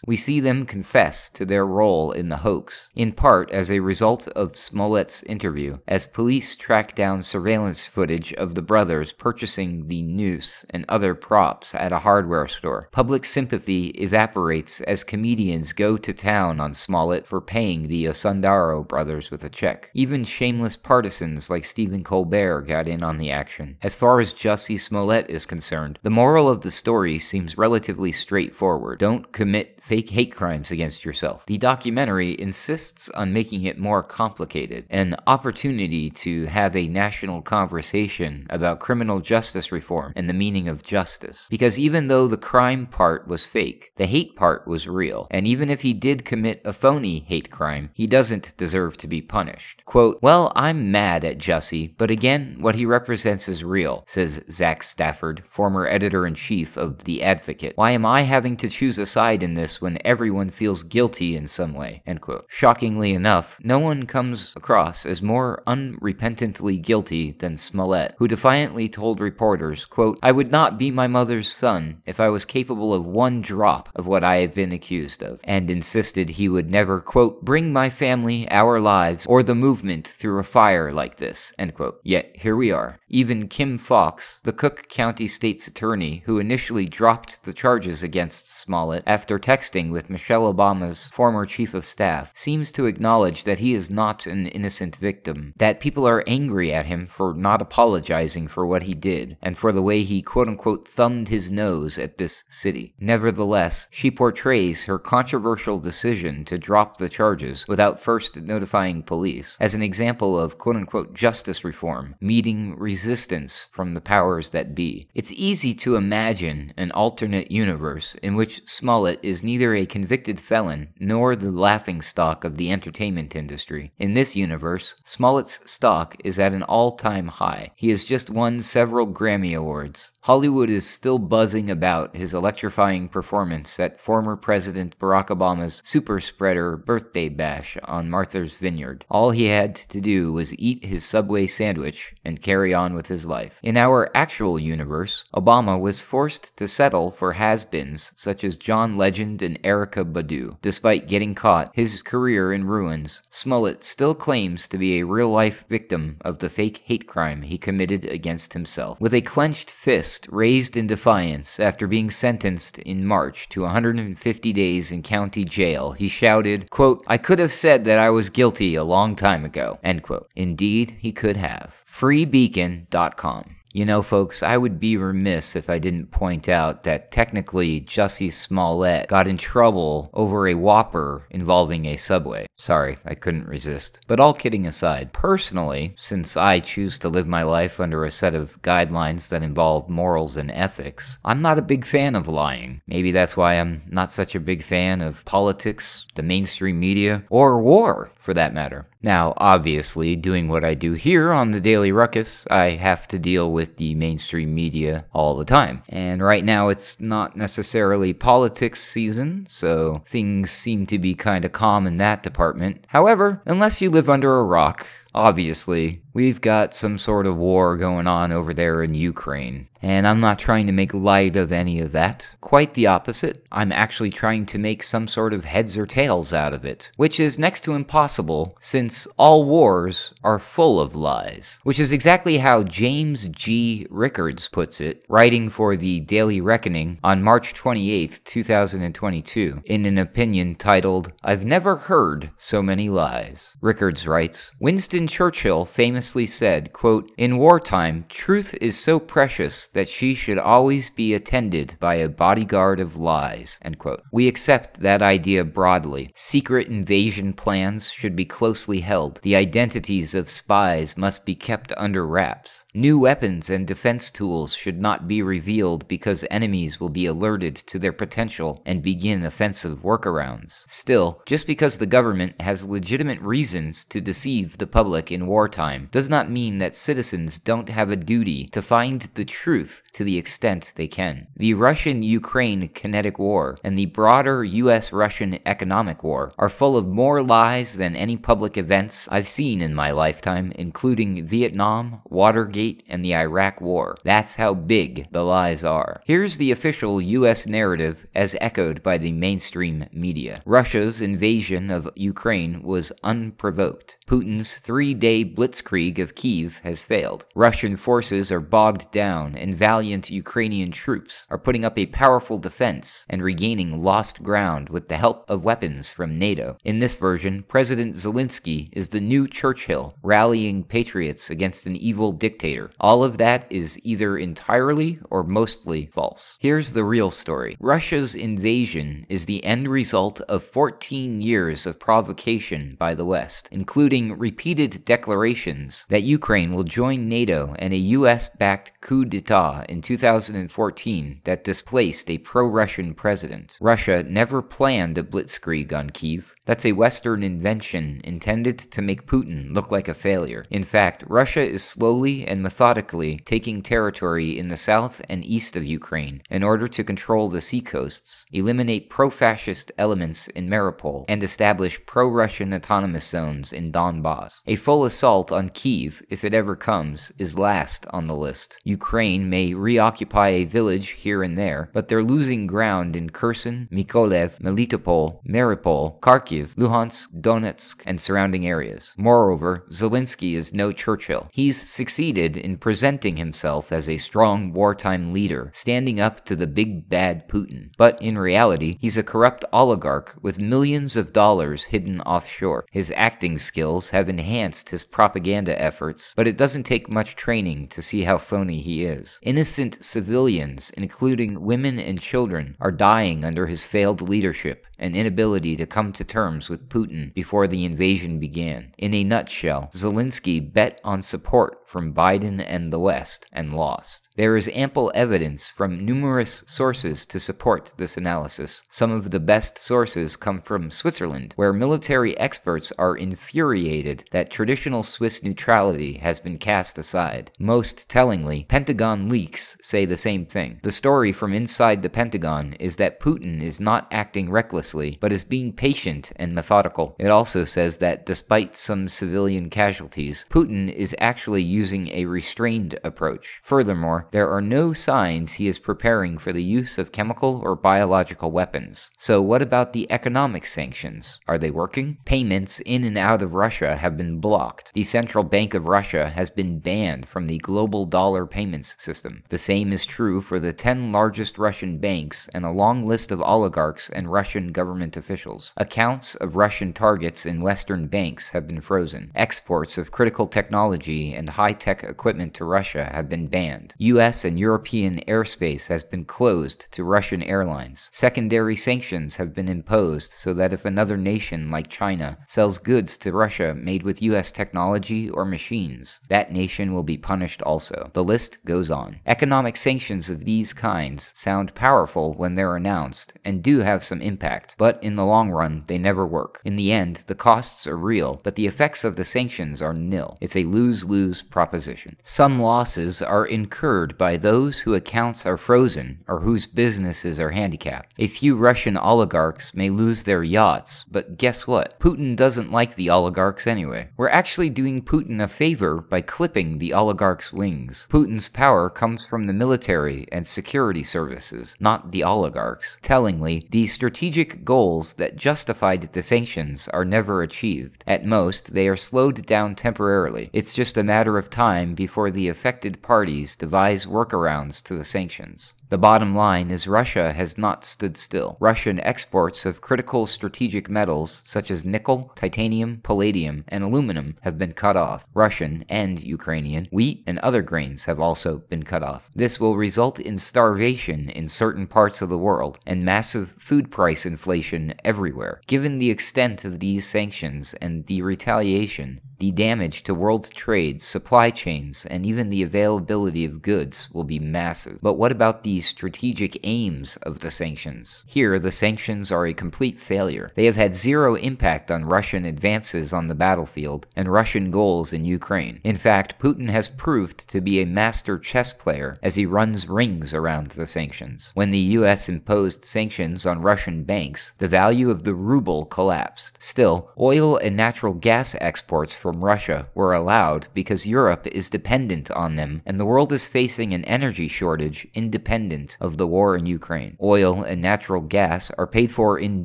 We 0.07 0.17
see 0.17 0.41
them 0.41 0.67
confess 0.67 1.31
to 1.31 1.45
their 1.45 1.67
role 1.67 2.13
in 2.13 2.29
the 2.29 2.39
hoax, 2.39 2.91
in 2.95 3.13
part 3.13 3.51
as 3.51 3.71
a 3.71 3.81
result 3.81 4.29
of 4.29 4.57
Smollett's 4.57 5.23
interview, 5.25 5.79
as 5.87 6.07
police 6.07 6.57
track 6.57 6.95
down 6.95 7.23
surveillance 7.23 7.83
footage 7.83 8.33
of 8.35 8.55
the 8.55 8.63
brothers 8.63 9.13
purchasing 9.13 9.89
the 9.89 10.03
noose 10.03 10.65
and 10.71 10.85
other 10.89 11.15
props 11.15 11.75
at 11.75 11.93
a 11.93 12.01
hardware 12.01 12.49
store. 12.49 12.89
Public 12.93 13.25
sympathy 13.25 13.89
evaporates 14.01 14.81
as 14.83 15.05
comedians 15.05 15.73
go 15.73 15.97
to 15.97 16.13
town 16.13 16.61
on 16.61 16.75
Smollett 16.75 17.27
for 17.27 17.41
paying 17.41 17.89
the 17.89 18.05
Osundairo 18.07 18.87
brothers 18.87 19.31
with 19.31 19.45
a 19.45 19.49
check. 19.51 19.91
Even 19.95 20.25
shameless 20.25 20.77
partisans 20.77 21.51
like 21.51 21.65
Stephen 21.65 22.05
Colbert 22.05 22.63
got 22.63 22.89
in 22.89 23.03
on 23.03 23.19
the 23.19 23.31
action. 23.31 23.77
As 23.83 23.95
far 23.95 24.21
as 24.21 24.35
Jussie 24.35 24.81
Smollett 24.81 25.31
is 25.31 25.47
concerned, 25.47 25.99
the 26.03 26.11
moral 26.11 26.49
of 26.49 26.61
the 26.61 26.71
story 26.71 27.19
seems 27.19 27.59
relatively 27.59 28.13
straightforward. 28.13 28.99
Don't 28.99 29.33
commit 29.47 29.76
fake 29.87 30.11
hate 30.11 30.35
crimes 30.35 30.73
against 30.73 31.05
yourself. 31.05 31.47
The 31.47 31.59
documentary 31.59 32.35
insists 32.41 33.09
on 33.11 33.33
making 33.33 33.63
it 33.63 33.79
more 33.79 34.03
complicated, 34.03 34.85
an 34.91 35.15
opportunity 35.29 36.11
to 36.11 36.47
have 36.47 36.75
a 36.75 36.89
national 36.89 37.41
conversation 37.43 38.49
about 38.51 38.81
criminal 38.81 39.21
justice 39.21 39.71
reform 39.71 40.13
and 40.17 40.29
the 40.29 40.35
meaning 40.35 40.67
of 40.67 40.83
justice. 40.83 41.47
Because 41.49 41.79
even 41.79 42.09
though 42.09 42.27
the 42.27 42.37
crime 42.37 42.87
part 42.87 43.29
was 43.29 43.45
fake, 43.45 43.93
the 43.95 44.07
hate 44.07 44.35
part 44.35 44.67
was 44.67 44.89
real, 44.89 45.29
and 45.31 45.47
even 45.47 45.71
if 45.71 45.83
he 45.83 45.93
did 45.93 46.25
commit 46.25 46.61
a 46.65 46.73
phony 46.73 47.21
hate 47.21 47.53
crime, 47.53 47.91
he 47.95 48.09
doesn't 48.09 48.57
deserve 48.57 48.97
to 48.97 49.07
be 49.07 49.23
punished. 49.23 49.85
Quote, 49.85 50.19
Well, 50.21 50.51
I'm 50.57 50.91
mad 50.91 51.25
at 51.25 51.39
Jussie, 51.39 51.95
but 51.97 52.11
again, 52.11 52.57
what 52.59 52.75
he 52.75 52.85
represents 52.85 53.49
is 53.49 53.63
real, 53.63 54.05
says 54.09 54.43
Zach 54.51 54.83
Stafford, 54.83 55.45
former 55.49 55.87
editor 55.87 56.27
in 56.27 56.35
chief 56.35 56.77
of 56.77 57.05
The 57.05 57.23
Advocate. 57.23 57.75
Why 57.77 57.93
am 57.93 58.05
I 58.05 58.23
having 58.23 58.57
to 58.57 58.69
choose 58.69 58.99
a 58.99 59.07
side 59.07 59.45
in 59.45 59.53
this 59.53 59.76
when 59.81 59.99
everyone 60.05 60.51
feels 60.51 60.83
guilty 60.83 61.37
in 61.37 61.47
some 61.47 61.75
way. 61.75 62.03
end 62.07 62.21
quote. 62.21 62.47
Shockingly 62.49 63.13
enough, 63.13 63.59
no 63.63 63.79
one 63.79 64.05
comes 64.05 64.53
across 64.57 65.05
as 65.07 65.23
more 65.23 65.63
unrepentantly 65.67 66.81
guilty 66.81 67.33
than 67.33 67.57
Smollett, 67.57 68.15
who 68.19 68.29
defiantly 68.29 68.89
told 68.89 69.21
reporters, 69.21 69.85
quote, 69.85 70.19
I 70.23 70.33
would 70.33 70.51
not 70.51 70.79
be 70.79 70.91
my 70.91 71.07
mother's 71.07 71.53
son 71.53 72.03
if 72.07 72.21
I 72.21 72.29
was 72.29 72.45
capable 72.45 72.95
of 72.95 73.05
one 73.05 73.41
drop 73.41 73.91
of 73.95 74.07
what 74.07 74.25
I 74.25 74.37
have 74.37 74.55
been 74.55 74.73
accused 74.73 75.23
of, 75.23 75.41
and 75.45 75.71
insisted 75.71 76.31
he 76.31 76.49
would 76.49 76.71
never, 76.71 77.01
quote, 77.01 77.45
bring 77.45 77.73
my 77.73 77.91
family, 77.91 78.51
our 78.51 78.81
lives, 78.81 79.27
or 79.27 79.43
the 79.43 79.55
movement 79.55 80.07
through 80.07 80.39
a 80.39 80.45
fire 80.45 80.93
like 80.93 81.17
this, 81.17 81.53
end 81.59 81.75
quote. 81.75 82.01
Yet 82.03 82.37
here 82.37 82.57
we 82.57 82.71
are. 82.71 82.99
Even 83.09 83.49
Kim 83.49 83.79
Foxx, 83.79 84.41
the 84.45 84.53
Cook 84.53 84.89
County 84.89 85.29
State's 85.29 85.67
attorney 85.67 86.23
who 86.27 86.39
initially 86.39 86.87
dropped 86.87 87.43
the 87.45 87.53
charges 87.53 88.03
against 88.03 88.51
Smollett 88.51 89.03
after 89.07 89.39
texting 89.39 89.66
with 89.75 90.09
Michelle 90.09 90.53
Obama's 90.53 91.09
former 91.13 91.45
chief 91.45 91.75
of 91.75 91.85
staff, 91.85 92.31
seems 92.35 92.71
to 92.71 92.87
acknowledge 92.87 93.43
that 93.43 93.59
he 93.59 93.75
is 93.75 93.91
not 93.91 94.25
an 94.25 94.47
innocent 94.47 94.95
victim, 94.97 95.53
that 95.57 95.81
people 95.81 96.07
are 96.07 96.23
angry 96.27 96.73
at 96.73 96.87
him 96.87 97.05
for 97.05 97.35
not 97.35 97.61
apologizing 97.61 98.47
for 98.47 98.65
what 98.65 98.85
he 98.85 98.95
did, 98.95 99.37
and 99.43 99.59
for 99.59 99.73
the 99.73 99.83
way 99.83 100.05
he 100.05 100.23
quote 100.23 100.47
unquote 100.47 100.87
thumbed 100.87 101.27
his 101.29 101.51
nose 101.51 101.99
at 101.99 102.17
this 102.17 102.45
city. 102.49 102.95
Nevertheless, 103.01 103.89
she 103.91 104.09
portrays 104.09 104.85
her 104.85 105.01
controversial 105.01 105.81
decision 105.81 106.45
to 106.45 106.59
drop 106.59 106.99
the 106.99 107.09
charges 107.09 107.67
without 107.67 108.01
first 108.01 108.37
notifying 108.37 109.03
police 109.03 109.57
as 109.59 109.75
an 109.75 109.83
example 109.83 110.39
of 110.39 110.59
quote 110.59 110.77
unquote 110.77 111.13
justice 111.13 111.65
reform, 111.65 112.15
meeting 112.21 112.79
resistance 112.79 113.67
from 113.73 113.95
the 113.95 114.01
powers 114.01 114.51
that 114.51 114.75
be. 114.75 115.09
It's 115.13 115.33
easy 115.33 115.75
to 115.75 115.97
imagine 115.97 116.73
an 116.77 116.93
alternate 116.93 117.51
universe 117.51 118.15
in 118.23 118.37
which 118.37 118.63
Smollett 118.67 119.19
is 119.23 119.43
neither 119.43 119.56
a 119.63 119.87
convicted 119.87 120.39
felon 120.39 120.89
nor 120.99 121.35
the 121.35 121.51
laughing 121.51 122.03
stock 122.03 122.45
of 122.45 122.57
the 122.57 122.71
entertainment 122.71 123.35
industry. 123.35 123.93
In 123.99 124.15
this 124.15 124.37
universe, 124.37 124.95
Smollett's 125.05 125.61
stock 125.65 126.17
is 126.25 126.39
at 126.39 126.53
an 126.53 126.63
all 126.63 126.93
time 126.93 127.29
high. 127.29 127.73
He 127.77 127.91
has 127.91 128.05
just 128.05 128.31
won 128.31 128.63
several 128.63 129.07
Grammy 129.07 129.57
Awards. 129.57 130.11
Hollywood 130.27 130.71
is 130.71 130.85
still 130.85 131.21
buzzing 131.21 131.71
about 131.71 132.17
his 132.17 132.35
electrifying 132.35 133.09
performance 133.09 133.79
at 133.79 134.01
former 134.01 134.35
President 134.35 134.99
Barack 134.99 135.29
Obama's 135.29 135.81
super 135.85 136.21
spreader 136.21 136.77
birthday 136.77 137.29
bash 137.29 137.77
on 137.85 138.11
Martha's 138.11 138.55
Vineyard. 138.55 139.05
All 139.09 139.31
he 139.31 139.45
had 139.45 139.77
to 139.77 140.01
do 140.01 140.33
was 140.33 140.53
eat 140.59 140.85
his 140.85 141.05
Subway 141.05 141.47
sandwich 141.47 142.13
and 142.25 142.43
carry 142.43 142.75
on 142.75 142.93
with 142.93 143.07
his 143.07 143.25
life. 143.25 143.61
In 143.63 143.77
our 143.77 144.11
actual 144.17 144.59
universe, 144.59 145.23
Obama 145.33 145.79
was 145.79 146.03
forced 146.03 146.57
to 146.57 146.67
settle 146.67 147.13
for 147.13 147.35
has 147.35 147.65
beens 147.65 148.11
such 148.17 148.43
as 148.43 148.57
John 148.57 148.97
Legend 148.97 149.43
and 149.43 149.63
Erykah 149.63 150.13
Badu. 150.13 150.57
Despite 150.61 151.07
getting 151.07 151.37
caught, 151.37 151.71
his 151.73 152.03
career 152.03 152.53
in 152.53 152.67
ruins, 152.67 153.23
Smollett 153.31 153.85
still 153.85 154.17
claims 154.17 154.67
to 154.67 154.77
be 154.77 154.99
a 154.99 155.07
real 155.07 155.31
life 155.31 155.65
victim 155.69 156.17
of 156.23 156.41
the 156.41 156.51
fake 156.51 156.83
hate 156.85 157.07
crime 157.07 157.43
he 157.43 157.59
committed 157.59 158.05
against 158.07 158.55
himself. 158.55 159.01
With 159.01 159.15
a 159.15 159.21
clenched 159.21 159.71
fist, 159.71 160.16
raised 160.31 160.77
in 160.77 160.87
defiance 160.87 161.61
after 161.61 161.87
being 161.87 162.11
sentenced 162.11 162.79
in 162.79 163.05
March 163.05 163.49
to 163.51 163.63
150 163.63 164.53
days 164.53 164.93
in 164.93 165.03
county 165.03 165.45
jail, 165.45 165.93
he 165.93 166.09
shouted, 166.09 166.71
quote, 166.71 167.05
I 167.07 167.19
could 167.19 167.39
have 167.39 167.53
said 167.53 167.85
that 167.85 167.99
I 167.99 168.11
was 168.11 168.31
guilty 168.31 168.75
a 168.75 168.85
long 168.85 169.17
time 169.17 169.45
ago, 169.45 169.79
end 169.83 170.03
quote. 170.03 170.29
Indeed, 170.35 170.97
he 171.01 171.13
could 171.13 171.37
have. 171.37 171.83
Freebeacon.com. 171.87 173.56
You 173.77 173.85
know, 173.85 174.01
folks, 174.01 174.43
I 174.43 174.57
would 174.57 174.81
be 174.81 174.97
remiss 174.97 175.55
if 175.55 175.69
I 175.69 175.79
didn't 175.79 176.11
point 176.11 176.49
out 176.49 176.85
that 176.85 177.13
technically 177.13 177.83
Jussie 177.83 178.33
Smollett 178.33 179.07
got 179.07 179.29
in 179.29 179.37
trouble 179.37 180.09
over 180.15 180.49
a 180.49 180.55
Whopper 180.55 181.27
involving 181.29 181.85
a 181.85 181.99
Subway. 181.99 182.47
Sorry, 182.57 182.97
I 183.05 183.15
couldn't 183.15 183.47
resist. 183.47 184.01
But 184.07 184.19
all 184.19 184.33
kidding 184.33 184.67
aside, 184.67 185.13
personally, 185.13 185.95
since 185.99 186.39
I 186.39 186.61
choose 186.61 186.99
to 187.01 187.11
live 187.11 187.29
my 187.29 187.43
life 187.43 187.79
under 187.79 188.07
a 188.07 188.11
set 188.11 188.35
of 188.35 188.63
guidelines 188.63 189.29
that 189.29 189.43
involve 189.43 189.91
morals 189.91 190.39
and 190.39 190.51
ethics, 190.53 191.19
I'm 191.23 191.43
not 191.43 191.59
a 191.59 191.63
big 191.63 191.85
fan 191.85 192.15
of 192.15 192.29
lying. 192.29 192.81
Maybe 192.87 193.13
that's 193.13 193.37
why 193.37 193.61
I'm 193.61 193.83
not 193.91 194.11
such 194.11 194.35
a 194.35 194.41
big 194.41 194.63
fan 194.63 195.03
of 195.03 195.23
politics, 195.27 196.07
the 196.15 196.23
mainstream 196.23 196.81
media, 196.81 197.25
or 197.29 197.61
war, 197.61 198.11
for 198.19 198.33
that 198.33 198.55
matter. 198.55 198.87
Now, 199.03 199.35
obviously, 199.37 200.17
doing 200.17 200.49
what 200.49 200.65
I 200.65 200.75
do 200.75 200.95
here 200.95 201.33
on 201.33 201.51
the 201.51 201.61
Daily 201.61 201.93
Ruckus, 201.93 202.47
I 202.51 202.71
have 202.71 203.07
to 203.09 203.19
deal 203.19 203.53
with 203.53 203.77
the 203.77 203.95
mainstream 203.95 204.55
media 204.55 205.05
all 205.13 205.37
the 205.37 205.45
time. 205.45 205.83
And 205.89 206.23
right 206.23 206.45
now, 206.45 206.69
it's 206.69 206.99
not 206.99 207.37
necessarily 207.37 208.13
politics 208.13 208.83
season, 208.83 209.47
so 209.49 210.03
things 210.09 210.51
seem 210.51 210.87
to 210.87 210.99
be 210.99 211.15
kind 211.15 211.45
of 211.45 211.53
calm 211.53 211.87
in 211.87 211.99
that 211.99 212.23
department. 212.23 212.85
However, 212.89 213.43
unless 213.47 213.81
you 213.81 213.91
live 213.91 214.09
under 214.11 214.39
a 214.39 214.45
rock, 214.45 214.87
obviously, 215.17 216.03
We've 216.17 216.41
got 216.41 216.75
some 216.75 216.97
sort 216.97 217.27
of 217.27 217.37
war 217.37 217.77
going 217.77 218.07
on 218.07 218.33
over 218.33 218.55
there 218.55 218.83
in 218.83 218.95
Ukraine. 218.95 219.69
And 219.83 220.07
I'm 220.07 220.19
not 220.19 220.39
trying 220.39 220.67
to 220.67 220.73
make 220.73 220.95
light 220.95 221.37
of 221.37 221.53
any 221.53 221.79
of 221.79 221.93
that. 221.93 222.27
Quite 222.41 222.73
the 222.73 222.87
opposite. 222.87 223.47
I'm 223.53 223.71
actually 223.71 224.09
trying 224.11 224.47
to 224.47 224.59
make 224.59 224.83
some 224.83 225.07
sort 225.07 225.35
of 225.35 225.45
heads 225.45 225.77
or 225.77 225.85
tails 225.87 226.33
out 226.33 226.55
of 226.55 226.65
it, 226.65 226.91
which 226.97 227.21
is 227.21 227.39
next 227.39 227.61
to 227.65 227.75
impossible 227.75 228.57
since 228.59 229.07
all 229.19 229.45
wars 229.45 230.15
are 230.25 230.39
full 230.39 230.81
of 230.81 230.97
lies. 230.97 231.59
Which 231.65 231.79
is 231.79 231.93
exactly 231.93 232.39
how 232.39 232.63
James 232.63 233.29
G. 233.29 233.87
Rickards 233.91 234.49
puts 234.49 234.81
it, 234.81 235.05
writing 235.11 235.51
for 235.51 235.77
the 235.77 236.01
Daily 236.01 236.41
Reckoning 236.41 236.99
on 237.05 237.23
March 237.23 237.53
28, 237.53 238.23
2022, 238.25 239.63
in 239.67 239.85
an 239.85 239.99
opinion 239.99 240.55
titled, 240.55 241.13
I've 241.23 241.45
never 241.45 241.77
heard 241.77 242.31
so 242.39 242.63
many 242.63 242.89
lies. 242.89 243.55
Rickards 243.61 244.07
writes, 244.07 244.51
Winston 244.59 245.06
Churchill 245.07 245.65
famously 245.65 246.27
said, 246.27 246.73
quote, 246.73 247.11
In 247.17 247.39
wartime, 247.39 248.07
truth 248.09 248.55
is 248.61 248.79
so 248.79 248.99
precious 248.99 249.69
that 249.69 249.89
she 249.89 250.15
should 250.15 250.39
always 250.39 250.91
be 250.91 251.15
attended 251.15 251.77
by 251.79 251.97
a 251.97 252.09
bodyguard 252.09 252.81
of 252.81 252.99
lies. 252.99 253.59
End 253.63 253.79
quote. 253.79 254.03
We 254.11 254.29
accept 254.29 254.81
that 254.81 255.03
idea 255.03 255.45
broadly. 255.45 256.13
Secret 256.15 256.69
invasion 256.69 257.33
plans 257.33 257.91
should 257.91 258.17
be 258.17 258.25
closely 258.25 258.81
held. 258.81 259.21
The 259.23 259.37
identities 259.37 260.15
of 260.15 260.31
spies 260.31 260.97
must 260.97 261.25
be 261.25 261.35
kept 261.35 261.73
under 261.77 262.07
wraps. 262.07 262.65
New 262.75 262.99
weapons 262.99 263.49
and 263.49 263.67
defense 263.67 264.11
tools 264.11 264.55
should 264.55 264.81
not 264.81 265.09
be 265.09 265.23
revealed 265.23 265.87
because 265.89 266.25
enemies 266.31 266.79
will 266.79 266.91
be 266.91 267.07
alerted 267.07 267.57
to 267.57 267.79
their 267.79 267.93
potential 267.93 268.63
and 268.67 268.83
begin 268.83 269.25
offensive 269.25 269.83
workarounds. 269.83 270.65
Still, 270.69 271.23
just 271.27 271.47
because 271.47 271.79
the 271.79 271.87
government 271.87 272.41
has 272.41 272.65
legitimate 272.65 273.21
reasons 273.21 273.85
to 273.87 274.01
deceive 274.01 274.59
the 274.59 274.67
public 274.67 274.96
in 275.13 275.27
wartime 275.27 275.89
does 275.91 276.09
not 276.09 276.31
mean 276.31 276.59
that 276.59 276.75
citizens 276.75 277.39
don't 277.39 277.69
have 277.69 277.91
a 277.91 277.97
duty 277.97 278.47
to 278.49 278.61
find 278.61 279.03
the 279.15 279.25
truth 279.25 279.83
to 279.93 280.05
the 280.05 280.19
extent 280.19 280.73
they 280.77 280.87
can. 280.87 281.27
The 281.37 281.55
Russian 281.55 282.03
Ukraine 282.03 282.69
kinetic 282.69 283.19
war 283.19 283.57
and 283.65 283.79
the 283.79 283.87
broader 283.87 284.45
US 284.45 284.93
Russian 284.93 285.39
economic 285.47 286.05
war 286.05 286.33
are 286.39 286.51
full 286.51 286.77
of 286.77 286.87
more 286.87 287.23
lies 287.23 287.77
than 287.79 287.97
any 287.97 288.19
public 288.19 288.59
events 288.59 289.09
I've 289.11 289.27
seen 289.27 289.63
in 289.63 289.75
my 289.75 289.93
lifetime, 289.93 290.53
including 290.55 291.27
Vietnam, 291.27 292.03
Watergate, 292.05 292.83
and 292.89 293.03
the 293.03 293.15
Iraq 293.15 293.63
War. 293.63 293.97
That's 294.05 294.35
how 294.35 294.53
big 294.53 295.11
the 295.13 295.23
lies 295.23 295.65
are. 295.65 296.03
Here's 296.05 296.37
the 296.37 296.51
official 296.51 297.01
US 297.01 297.47
narrative 297.47 298.07
as 298.15 298.37
echoed 298.39 298.83
by 298.83 298.99
the 298.99 299.13
mainstream 299.13 299.87
media 299.93 300.43
Russia's 300.45 301.01
invasion 301.01 301.71
of 301.71 301.89
Ukraine 301.95 302.63
was 302.63 302.93
unprovoked. 303.03 303.97
Putin's 304.07 304.59
three 304.59 304.76
day 304.77 305.25
blitzkrieg 305.25 305.99
of 305.99 306.15
Kiev 306.15 306.59
has 306.63 306.83
failed. 306.83 307.25
Russian 307.35 307.77
forces 307.77 308.31
are 308.31 308.41
bogged 308.41 308.91
down, 308.91 309.35
and 309.35 309.55
valiant 309.55 310.11
Ukrainian 310.11 310.71
troops 310.71 311.25
are 311.31 311.39
putting 311.39 311.65
up 311.65 311.79
a 311.79 311.87
powerful 311.87 312.39
defense 312.39 313.07
and 313.09 313.23
regaining 313.23 313.83
lost 313.83 314.23
ground 314.23 314.69
with 314.69 314.89
the 314.89 314.97
help 314.97 315.25
of 315.31 315.45
weapons 315.45 315.91
from 315.91 316.19
NATO. 316.19 316.59
In 316.65 316.79
this 316.79 316.95
version, 316.95 317.43
President 317.45 317.97
Zelensky 317.97 318.69
is 318.73 318.91
the 318.91 319.01
new 319.01 319.27
Churchill, 319.27 319.95
rallying 320.03 320.63
patriots 320.63 321.31
against 321.31 321.67
an 321.67 321.77
evil 321.77 322.13
dictator. 322.13 322.71
All 322.79 323.03
of 323.03 323.19
that 323.19 323.47
is 323.51 323.79
either 323.83 324.19
entirely 324.19 324.99
or 325.11 325.25
mostly 325.25 325.87
false. 325.87 326.37
Here's 326.41 326.75
the 326.75 326.85
real 326.85 327.11
story 327.11 327.57
Russia's 327.61 328.15
invasion 328.15 329.07
is 329.09 329.27
the 329.27 329.45
end 329.45 329.69
result 329.69 330.21
of 330.23 330.43
14 330.43 331.21
years 331.21 331.67
of 331.67 331.81
provocation 331.81 332.77
by 332.79 332.95
the 332.95 333.05
West, 333.05 333.49
including 333.53 333.87
including 333.87 334.19
repeated 334.67 334.85
declarations 334.85 335.85
that 335.91 336.03
Ukraine 336.03 336.53
will 336.53 336.65
join 336.65 337.09
NATO 337.09 337.55
and 337.61 337.73
a 337.73 337.95
US 337.99 338.29
backed 338.29 338.81
coup 338.81 339.05
d'etat 339.05 339.65
in 339.69 339.81
2014 339.81 341.21
that 341.23 341.45
displaced 341.45 342.11
a 342.11 342.19
pro 342.19 342.49
Russian 342.49 342.93
president. 342.93 343.53
Russia 343.61 344.03
never 344.03 344.43
planned 344.43 344.99
a 344.99 345.05
blitzkrieg 345.05 345.73
on 345.73 345.91
Kiev. 345.91 346.35
That's 346.47 346.65
a 346.65 346.73
Western 346.73 347.25
invention 347.25 348.01
intended 348.05 348.59
to 348.59 348.81
make 348.81 349.09
Putin 349.09 349.53
look 349.53 349.73
like 349.73 349.89
a 349.89 349.95
failure. 349.95 350.47
In 350.49 350.63
fact, 350.63 351.03
Russia 351.09 351.41
is 351.41 351.65
slowly 351.65 352.25
and 352.25 352.41
methodically 352.41 353.19
taking 353.25 353.63
territory 353.63 354.39
in 354.39 354.47
the 354.47 354.57
south 354.57 355.03
and 355.09 355.25
east 355.25 355.57
of 355.57 355.65
Ukraine 355.65 356.23
in 356.31 356.45
order 356.45 356.69
to 356.69 356.85
control 356.85 357.29
the 357.29 357.41
seacoasts, 357.41 358.25
eliminate 358.33 358.89
pro 358.89 359.11
fascist 359.11 359.73
elements 359.77 360.29
in 360.29 360.49
Mariupol, 360.49 361.05
and 361.09 361.21
establish 361.25 361.81
pro 361.85 362.09
Russian 362.09 362.55
autonomous 362.55 363.09
zones 363.09 363.53
in 363.53 363.73
Donbass. 363.73 364.35
A 364.47 364.55
full 364.55 364.85
assault 364.85 365.33
on 365.33 365.49
Kiev, 365.49 366.01
if 366.09 366.23
it 366.23 366.33
ever 366.33 366.55
comes, 366.55 367.11
is 367.19 367.37
last 367.37 367.87
on 367.91 368.07
the 368.07 368.15
list. 368.15 368.57
Ukraine 368.63 369.29
may 369.29 369.53
reoccupy 369.53 370.29
a 370.29 370.45
village 370.45 370.91
here 370.91 371.25
and 371.25 371.37
there, 371.37 371.71
but 371.73 371.89
they're 371.89 372.05
losing 372.05 372.47
ground 372.47 372.95
in 372.95 373.11
Kherson, 373.11 373.69
Mykolaiv, 373.73 374.39
Melitopol, 374.39 375.25
Mariupol, 375.27 375.99
Kharkiv, 375.99 376.36
Kharkiv, 376.37 376.55
Luhansk, 376.57 377.21
Donetsk, 377.21 377.83
and 377.87 378.01
surrounding 378.01 378.47
areas. 378.47 378.93
Moreover, 378.97 379.65
Zelensky 379.71 380.35
is 380.35 380.53
no 380.53 380.73
Churchill. 380.73 381.29
He's 381.33 381.69
succeeded 381.69 382.37
in 382.37 382.59
presenting 382.59 383.17
himself 383.17 383.73
as 383.73 383.89
a 383.89 383.99
strong 383.99 384.53
wartime 384.53 385.13
leader, 385.13 385.51
standing 385.55 386.01
up 386.01 386.25
to 386.27 386.37
the 386.37 386.47
big 386.47 386.89
bad 386.89 387.29
Putin. 387.29 387.71
But 387.79 388.01
in 388.03 388.19
reality, 388.19 388.77
he's 388.81 388.97
a 388.97 389.03
corrupt 389.03 389.45
oligarch 389.53 390.15
with 390.21 390.39
millions 390.39 390.97
of 390.97 391.13
dollars 391.13 391.65
hidden 391.65 392.01
offshore. 392.03 392.67
His 392.71 392.93
acting 392.95 393.39
skills 393.39 393.91
have 393.91 394.09
enhanced 394.09 394.69
his 394.71 394.85
propaganda 394.85 395.61
efforts, 395.61 396.13
but 396.17 396.29
it 396.29 396.37
doesn't 396.37 396.65
take 396.65 396.89
much 396.89 397.17
training 397.17 397.69
to 397.69 397.83
see 397.83 398.03
how 398.03 398.19
phony 398.19 398.61
he 398.61 398.85
is. 398.85 399.19
Innocent 399.23 399.85
civilians, 399.85 400.71
including 400.77 401.41
women 401.41 401.79
and 401.79 402.01
children, 402.01 402.57
are 402.61 402.73
dying 402.73 403.25
under 403.25 403.47
his 403.47 403.65
failed 403.65 404.01
leadership 404.01 404.67
and 404.79 404.97
inability 404.97 405.57
to 405.57 405.67
come 405.67 405.93
to 405.93 406.05
terms 406.05 406.49
with 406.49 406.69
Putin 406.69 407.13
before 407.15 407.47
the 407.47 407.65
invasion 407.65 408.19
began. 408.19 408.73
In 408.79 408.95
a 408.95 409.05
nutshell, 409.05 409.71
Zelensky 409.75 410.41
bet 410.53 410.81
on 410.85 411.03
support 411.03 411.66
from 411.67 411.93
Biden 411.93 412.45
and 412.47 412.73
the 412.73 412.79
West 412.79 413.27
and 413.33 413.53
lost. 413.53 414.09
There 414.17 414.37
is 414.37 414.49
ample 414.55 414.91
evidence 414.95 415.49
from 415.49 415.85
numerous 415.85 416.43
sources 416.47 417.05
to 417.07 417.21
support 417.21 417.73
this 417.77 417.99
analysis. 417.99 418.63
Some 418.71 418.91
of 418.91 419.11
the 419.11 419.21
best 419.21 419.59
sources 419.59 420.17
come 420.17 420.41
from 420.41 420.71
Switzerland, 420.71 421.35
where 421.37 421.53
military 421.53 422.17
experts 422.19 422.73
are 422.79 422.97
infuriated 422.97 424.05
that 424.13 424.31
traditional 424.31 424.83
Swiss 424.83 425.23
neutrality 425.23 425.99
has 425.99 426.21
been 426.21 426.39
cast 426.39 426.79
aside. 426.79 427.31
Most 427.39 427.91
tellingly, 427.91 428.47
Pentagon 428.49 429.09
leaks 429.09 429.57
say 429.61 429.85
the 429.85 429.99
same 429.99 430.25
thing. 430.25 430.61
The 430.63 430.73
story 430.73 431.13
from 431.13 431.35
inside 431.35 431.83
the 431.83 431.91
Pentagon 431.91 432.55
is 432.55 432.77
that 432.77 433.01
Putin 433.01 433.43
is 433.43 433.61
not 433.61 433.87
acting 433.91 434.31
recklessly, 434.31 434.97
but 435.01 435.13
is 435.13 435.25
being 435.25 435.53
patient 435.53 436.13
and 436.17 436.35
methodical. 436.35 436.97
It 436.99 437.11
also 437.11 437.45
says 437.45 437.79
that 437.79 438.07
despite 438.07 438.57
some 438.57 438.89
civilian 438.89 439.51
casualties, 439.51 440.25
Putin 440.31 440.73
is 440.73 440.95
actually 440.99 441.43
using 441.57 441.89
a 441.89 442.05
restrained 442.05 442.79
approach. 442.85 443.27
Furthermore, 443.43 444.09
there 444.11 444.31
are 444.31 444.43
no 444.43 444.73
signs 444.73 445.35
he 445.35 445.49
is 445.49 445.59
preparing 445.59 446.19
for 446.19 446.33
the 446.33 446.43
use 446.43 446.77
of 446.79 446.93
chemical 446.93 447.41
or 447.43 447.57
biological 447.57 448.31
weapons. 448.31 448.91
So, 448.99 449.23
what 449.23 449.43
about 449.43 449.73
the 449.73 449.91
economic 449.91 450.47
sanctions? 450.47 451.19
Are 451.27 451.39
they 451.39 451.51
working? 451.51 451.99
Payments 452.05 452.61
in 452.61 452.85
and 452.85 452.99
out 452.99 453.23
of 453.23 453.35
Russia 453.35 453.77
have 453.77 453.97
been 453.97 454.21
blocked. 454.21 454.71
The 454.75 454.85
Central 454.85 455.25
Bank 455.25 455.55
of 455.55 455.69
Russia 455.69 456.11
has 456.11 456.31
been 456.31 456.59
banned 456.59 457.09
from 457.09 457.27
the 457.27 457.39
global 457.39 457.87
dollar 457.87 458.27
payments 458.27 458.75
system. 458.79 459.23
The 459.31 459.39
same 459.39 459.73
is 459.73 459.87
true 459.87 460.21
for 460.21 460.39
the 460.39 460.53
10 460.53 460.93
largest 460.93 461.39
Russian 461.39 461.79
banks 461.79 462.29
and 462.35 462.45
a 462.45 462.51
long 462.51 462.85
list 462.85 463.11
of 463.11 463.23
oligarchs 463.23 463.89
and 463.93 464.13
Russian 464.13 464.53
government 464.53 464.97
officials. 464.97 465.53
Accounts 465.57 466.15
of 466.17 466.37
Russian 466.37 466.73
targets 466.73 467.25
in 467.25 467.41
Western 467.41 467.87
banks 467.87 468.31
have 468.31 468.47
been 468.47 468.61
frozen. 468.61 469.11
Exports 469.15 469.79
of 469.79 469.91
critical 469.91 470.27
technology 470.27 471.15
and 471.15 471.31
high 471.31 471.46
tech 471.53 471.85
equipment 471.85 472.35
to 472.35 472.45
Russia 472.45 472.91
have 472.93 473.09
been 473.09 473.27
banned. 473.27 473.75
US 473.79 474.25
and 474.25 474.39
European 474.39 475.01
airspace 475.07 475.67
has 475.67 475.85
been 475.85 476.05
closed 476.05 476.71
to 476.73 476.85
Russian 476.85 477.23
airlines. 477.23 477.89
Secondary 477.93 478.57
sanctions 478.57 479.17
have 479.17 479.35
been 479.35 479.49
imposed 479.49 480.13
so 480.13 480.33
that 480.35 480.53
if 480.53 480.65
another 480.65 480.97
nation 480.97 481.51
like 481.51 481.69
China 481.69 482.19
sells 482.27 482.59
goods 482.59 482.97
to 482.99 483.13
Russia 483.13 483.55
made 483.55 483.83
with 483.83 484.03
US 484.03 484.33
technology 484.33 485.09
or 485.11 485.25
machines, 485.25 486.01
that 486.09 486.33
nation 486.33 486.73
will 486.73 486.83
be 486.83 486.99
punished 486.99 487.43
also. 487.43 487.91
The 487.93 488.05
list 488.05 488.39
goes 488.45 488.71
on. 488.71 489.01
Economic 489.07 489.57
sanctions 489.57 490.09
of 490.09 490.25
these 490.25 490.53
kinds 490.53 491.13
sound 491.15 491.55
powerful 491.55 492.15
when 492.15 492.35
they're 492.35 492.57
announced 492.57 493.13
and 493.25 493.43
do 493.43 493.61
have 493.61 493.85
some 493.85 494.03
impact 494.03 494.55
but 494.59 494.83
in 494.83 494.95
the 494.95 495.05
long 495.05 495.31
run, 495.31 495.65
they 495.67 495.79
never 495.79 496.07
work. 496.07 496.41
In 496.45 496.57
the 496.57 496.73
end, 496.73 497.05
the 497.07 497.15
costs 497.15 497.67
are 497.67 497.77
real, 497.77 498.21
but 498.23 498.35
the 498.35 498.47
effects 498.47 498.85
of 498.85 498.97
the 498.97 499.05
sanctions 499.05 499.61
are 499.61 499.75
nil. 499.75 500.17
It's 500.21 500.37
a 500.37 500.45
lose 500.45 500.85
lose 500.85 501.23
proposition. 501.37 501.99
Some 502.03 502.41
losses 502.41 503.03
are 503.03 503.27
incurred 503.27 503.99
by 503.99 504.17
those 504.17 504.61
whose 504.61 504.79
accounts 504.79 505.27
are 505.27 505.37
frozen 505.37 505.99
or 506.09 506.21
whose 506.21 506.47
businesses 506.47 507.21
are 507.21 507.33
handicapped. 507.33 507.93
A 507.99 508.07
few 508.07 508.37
Russian 508.37 508.79
oligarchs 508.79 509.53
may 509.53 509.69
lose 509.69 510.05
their 510.05 510.23
yachts, 510.23 510.87
but 510.91 511.19
guess 511.19 511.47
what? 511.47 511.79
Putin 511.79 512.17
doesn't 512.17 512.51
like 512.51 512.75
the 512.75 512.89
oligarchs 512.89 513.47
anyway. 513.47 513.91
We're 513.99 514.09
actually 514.09 514.49
doing 514.49 514.81
Putin 514.81 515.23
a 515.23 515.29
favor 515.29 515.83
by 515.83 516.01
clipping 516.01 516.57
the 516.57 516.73
oligarchs' 516.73 517.35
wings. 517.35 517.87
Putin's 517.91 518.31
power 518.31 518.71
comes 518.71 519.05
from 519.05 519.27
the 519.27 519.35
military 519.35 520.07
and 520.11 520.27
security 520.27 520.85
services, 520.85 521.55
not 521.61 521.91
the 521.91 522.03
oligarchs. 522.03 522.79
Tellingly, 522.81 523.47
the 523.51 523.67
strategic 523.67 524.43
goals 524.43 524.95
that 524.95 525.17
justified 525.17 525.93
the 525.93 526.03
sanctions 526.03 526.67
are 526.69 526.87
never 526.87 527.21
achieved. 527.21 527.85
At 527.87 528.07
most, 528.07 528.55
they 528.55 528.69
are 528.69 528.77
slowed 528.79 529.27
down 529.27 529.55
temporarily. 529.55 530.31
It's 530.33 530.55
just 530.55 530.79
a 530.79 530.83
matter 530.83 531.19
of 531.19 531.26
time 531.31 531.75
before 531.75 532.11
the 532.11 532.29
affected 532.29 532.83
parties 532.83 533.37
devise 533.37 533.87
workarounds 533.87 534.63
to 534.65 534.77
the 534.77 534.85
sanctions. 534.85 535.55
The 535.69 535.79
bottom 535.79 536.15
line 536.15 536.53
is 536.53 536.69
Russia 536.69 537.13
has 537.13 537.37
not 537.37 537.65
stood 537.65 537.97
still. 537.97 538.37
Russian 538.39 538.79
exports 538.81 539.45
of 539.45 539.61
critical 539.61 540.07
strategic 540.07 540.71
metals 540.71 541.25
such 541.27 541.51
as 541.51 541.65
nickel, 541.65 542.13
titanium, 542.15 542.79
palladium, 542.85 543.45
and 543.49 543.65
aluminum 543.65 544.17
have 544.21 544.39
been 544.39 544.53
cut 544.53 544.77
off. 544.77 545.05
Russian 545.13 545.65
and 545.69 545.99
Ukrainian 545.99 546.69
wheat 546.71 547.03
and 547.05 547.19
other 547.19 547.43
grains 547.43 547.87
have 547.87 547.99
also 547.99 548.39
been 548.49 548.63
cut 548.63 548.85
off. 548.85 549.11
This 549.13 549.41
will 549.41 549.57
result 549.57 549.99
in 549.99 550.19
starvation 550.19 551.11
in 551.11 551.29
certain 551.29 551.67
parts 551.67 552.01
of 552.01 552.11
the 552.11 552.19
world 552.19 552.61
and 552.65 552.85
massive 552.85 553.35
food 553.37 553.69
price 553.69 554.07
inflation 554.07 554.73
everywhere. 554.85 555.41
Given 555.49 555.79
the 555.79 555.91
extent 555.91 556.45
of 556.45 556.61
these 556.61 556.89
sanctions 556.89 557.55
and 557.55 557.87
the 557.87 558.03
retaliation, 558.03 559.01
the 559.19 559.31
damage 559.31 559.83
to 559.85 559.95
world 559.95 560.31
trade, 560.33 560.83
supply 560.83 561.31
chains, 561.31 561.87
and 561.87 562.05
even 562.05 562.29
the 562.29 562.43
availability 562.43 563.25
of 563.25 563.43
goods 563.43 563.89
will 563.93 564.05
be 564.05 564.19
massive. 564.19 564.79
But 564.83 564.95
what 564.95 565.13
about 565.13 565.43
the 565.43 565.61
strategic 565.63 566.39
aims 566.45 566.97
of 567.03 567.21
the 567.21 567.31
sanctions? 567.31 568.03
Here, 568.07 568.39
the 568.39 568.53
sanctions 568.53 569.11
are 569.11 569.27
a 569.27 569.35
complete 569.35 569.81
failure. 569.81 570.33
They 570.35 570.45
have 570.45 570.57
had 570.57 570.77
zero 570.77 571.15
impact 571.15 571.71
on 571.71 571.85
Russian 571.85 572.25
advances 572.25 572.93
on 572.93 573.07
the 573.07 573.15
battlefield 573.15 573.87
and 573.97 574.13
Russian 574.13 574.51
goals 574.51 574.93
in 574.93 575.05
Ukraine. 575.05 575.61
In 575.65 575.77
fact, 575.77 576.19
Putin 576.19 576.51
has 576.51 576.69
proved 576.69 577.29
to 577.29 577.41
be 577.41 577.61
a 577.61 577.67
master 577.67 578.19
chess 578.19 578.53
player 578.53 578.99
as 579.03 579.15
he 579.15 579.27
runs 579.27 579.69
rings 579.69 580.13
around 580.13 580.49
the 580.49 580.67
sanctions. 580.67 581.31
When 581.35 581.51
the 581.51 581.59
US 581.59 582.09
imposed 582.09 582.65
sanctions 582.65 583.25
on 583.25 583.41
Russian 583.41 583.85
banks, 583.85 584.33
the 584.39 584.49
value 584.49 584.91
of 584.91 585.05
the 585.05 585.15
ruble 585.15 585.65
collapsed. 585.65 586.37
Still, 586.43 586.91
oil 586.99 587.37
and 587.39 587.57
natural 587.57 587.95
gas 587.95 588.35
exports 588.41 588.97
from 589.07 589.23
Russia 589.23 589.69
were 589.73 589.95
allowed 589.95 590.49
because 590.53 590.85
Europe 590.85 591.29
is 591.29 591.49
dependent 591.49 592.11
on 592.11 592.35
them 592.35 592.61
and 592.67 592.81
the 592.81 592.85
world 592.85 593.13
is 593.13 593.25
facing 593.25 593.73
an 593.73 593.85
energy 593.85 594.27
shortage 594.27 594.85
independent 594.95 595.77
of 595.81 595.97
the 595.97 596.09
war 596.09 596.37
in 596.37 596.45
Ukraine. 596.45 596.97
Oil 597.01 597.41
and 597.41 597.63
natural 597.63 598.01
gas 598.01 598.51
are 598.59 598.67
paid 598.67 598.91
for 598.91 599.17
in 599.17 599.45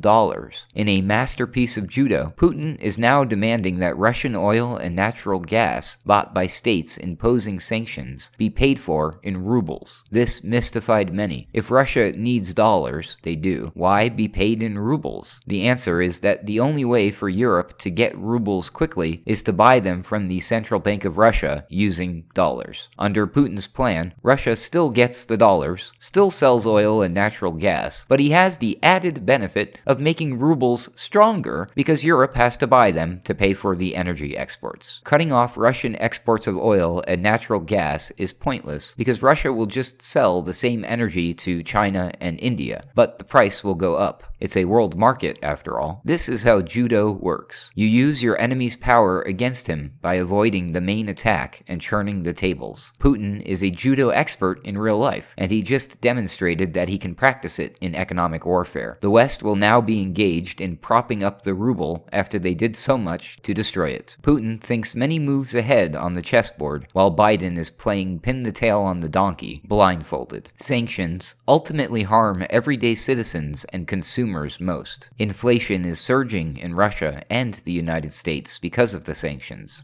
dollars. 0.00 0.66
In 0.74 0.88
a 0.88 1.00
masterpiece 1.00 1.76
of 1.76 1.86
judo, 1.86 2.34
Putin 2.36 2.76
is 2.80 2.98
now 2.98 3.22
demanding 3.22 3.78
that 3.78 3.96
Russian 3.96 4.34
oil 4.34 4.76
and 4.76 4.96
natural 4.96 5.38
gas 5.38 5.96
bought 6.04 6.34
by 6.34 6.48
states 6.48 6.96
imposing 6.96 7.60
sanctions 7.60 8.30
be 8.36 8.50
paid 8.50 8.80
for 8.80 9.20
in 9.22 9.44
rubles. 9.44 10.02
This 10.10 10.42
mystified 10.42 11.14
many. 11.14 11.48
If 11.52 11.70
Russia 11.70 12.10
needs 12.10 12.52
dollars, 12.52 13.16
they 13.22 13.36
do, 13.36 13.70
why 13.74 14.08
be 14.08 14.26
paid 14.26 14.60
in 14.60 14.76
rubles? 14.76 15.40
The 15.46 15.68
answer 15.68 16.02
is 16.02 16.18
that 16.18 16.46
the 16.46 16.58
only 16.58 16.84
way 16.84 17.12
for 17.12 17.28
Europe 17.28 17.78
to 17.78 17.90
get 17.90 18.18
rubles 18.18 18.68
quickly 18.68 19.22
is 19.24 19.44
to 19.44 19.51
buy 19.52 19.80
them 19.80 20.02
from 20.02 20.28
the 20.28 20.40
Central 20.40 20.80
Bank 20.80 21.04
of 21.04 21.18
Russia 21.18 21.64
using 21.68 22.24
dollars. 22.34 22.88
Under 22.98 23.26
Putin's 23.26 23.66
plan, 23.66 24.14
Russia 24.22 24.56
still 24.56 24.90
gets 24.90 25.24
the 25.24 25.36
dollars, 25.36 25.92
still 25.98 26.30
sells 26.30 26.66
oil 26.66 27.02
and 27.02 27.14
natural 27.14 27.52
gas, 27.52 28.04
but 28.08 28.20
he 28.20 28.30
has 28.30 28.58
the 28.58 28.78
added 28.82 29.24
benefit 29.26 29.78
of 29.86 30.00
making 30.00 30.38
rubles 30.38 30.88
stronger 30.96 31.68
because 31.74 32.04
Europe 32.04 32.34
has 32.34 32.56
to 32.56 32.66
buy 32.66 32.90
them 32.90 33.20
to 33.24 33.34
pay 33.34 33.54
for 33.54 33.76
the 33.76 33.96
energy 33.96 34.36
exports. 34.36 35.00
Cutting 35.04 35.32
off 35.32 35.56
Russian 35.56 35.96
exports 35.96 36.46
of 36.46 36.56
oil 36.56 37.02
and 37.06 37.22
natural 37.22 37.60
gas 37.60 38.10
is 38.16 38.32
pointless 38.32 38.94
because 38.96 39.22
Russia 39.22 39.52
will 39.52 39.66
just 39.66 40.02
sell 40.02 40.42
the 40.42 40.54
same 40.54 40.84
energy 40.84 41.34
to 41.34 41.62
China 41.62 42.12
and 42.20 42.38
India, 42.40 42.82
but 42.94 43.18
the 43.18 43.24
price 43.24 43.62
will 43.62 43.74
go 43.74 43.96
up. 43.96 44.22
It's 44.42 44.56
a 44.56 44.64
world 44.64 44.96
market, 44.96 45.38
after 45.40 45.78
all. 45.78 46.02
This 46.04 46.28
is 46.28 46.42
how 46.42 46.62
judo 46.62 47.12
works. 47.12 47.70
You 47.76 47.86
use 47.86 48.24
your 48.24 48.36
enemy's 48.40 48.76
power 48.76 49.22
against 49.22 49.41
him 49.66 49.92
by 50.00 50.14
avoiding 50.14 50.72
the 50.72 50.80
main 50.80 51.08
attack 51.08 51.62
and 51.66 51.80
churning 51.80 52.22
the 52.22 52.32
tables. 52.32 52.92
Putin 52.98 53.42
is 53.42 53.62
a 53.62 53.70
judo 53.70 54.10
expert 54.10 54.64
in 54.64 54.78
real 54.78 54.98
life, 54.98 55.34
and 55.36 55.50
he 55.50 55.62
just 55.62 56.00
demonstrated 56.00 56.74
that 56.74 56.88
he 56.88 56.98
can 56.98 57.14
practice 57.14 57.58
it 57.58 57.76
in 57.80 57.94
economic 57.94 58.46
warfare. 58.46 58.98
The 59.00 59.10
West 59.10 59.42
will 59.42 59.56
now 59.56 59.80
be 59.80 60.00
engaged 60.00 60.60
in 60.60 60.76
propping 60.76 61.24
up 61.24 61.42
the 61.42 61.54
ruble 61.54 62.08
after 62.12 62.38
they 62.38 62.54
did 62.54 62.76
so 62.76 62.96
much 62.96 63.38
to 63.42 63.52
destroy 63.54 63.90
it. 63.90 64.16
Putin 64.22 64.60
thinks 64.60 64.94
many 64.94 65.18
moves 65.18 65.54
ahead 65.54 65.96
on 65.96 66.14
the 66.14 66.22
chessboard, 66.22 66.86
while 66.92 67.14
Biden 67.14 67.58
is 67.58 67.70
playing 67.70 68.20
pin 68.20 68.42
the 68.42 68.52
tail 68.52 68.80
on 68.80 69.00
the 69.00 69.08
donkey, 69.08 69.62
blindfolded. 69.64 70.50
Sanctions 70.56 71.34
ultimately 71.48 72.02
harm 72.02 72.46
everyday 72.50 72.94
citizens 72.94 73.64
and 73.72 73.88
consumers 73.88 74.60
most. 74.60 75.08
Inflation 75.18 75.84
is 75.84 76.00
surging 76.00 76.56
in 76.56 76.74
Russia 76.74 77.22
and 77.30 77.54
the 77.64 77.72
United 77.72 78.12
States 78.12 78.58
because 78.58 78.94
of 78.94 79.04
the 79.04 79.14
sanctions, 79.14 79.31